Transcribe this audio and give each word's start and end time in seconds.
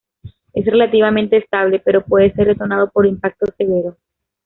Es 0.55 0.65
relativamente 0.65 1.37
estable, 1.37 1.77
pero 1.77 2.03
puede 2.03 2.33
ser 2.33 2.47
detonado 2.47 2.89
por 2.89 3.05
impacto 3.05 3.45
severo. 3.55 3.97